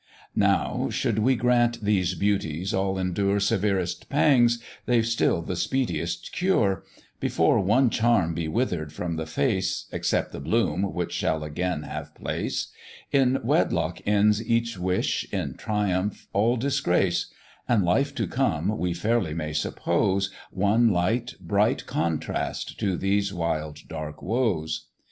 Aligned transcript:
Now, 0.35 0.89
should 0.89 1.19
we 1.19 1.35
grant 1.35 1.83
these 1.83 2.15
beauties 2.15 2.73
all 2.73 2.97
endure 2.97 3.39
Severest 3.39 4.09
pangs, 4.09 4.57
they've 4.87 5.05
still 5.05 5.43
the 5.43 5.55
speediest 5.55 6.31
cure; 6.31 6.83
Before 7.19 7.59
one 7.59 7.91
charm 7.91 8.33
be 8.33 8.47
withered 8.47 8.91
from 8.91 9.15
the 9.15 9.27
face, 9.27 9.85
Except 9.91 10.31
the 10.31 10.39
bloom, 10.39 10.91
which 10.95 11.11
shall 11.13 11.43
again 11.43 11.83
have 11.83 12.15
place, 12.15 12.71
In 13.11 13.41
wedlock 13.43 13.99
ends 14.07 14.43
each 14.43 14.75
wish, 14.75 15.31
in 15.31 15.53
triumph 15.53 16.25
all 16.33 16.57
disgrace; 16.57 17.27
And 17.69 17.85
life 17.85 18.15
to 18.15 18.25
come, 18.25 18.79
we 18.79 18.95
fairly 18.95 19.35
may 19.35 19.53
suppose, 19.53 20.31
One 20.49 20.89
light, 20.89 21.35
bright 21.39 21.85
contrast 21.85 22.79
to 22.79 22.97
these 22.97 23.31
wild 23.31 23.81
dark 23.87 24.23
woes. 24.23 24.87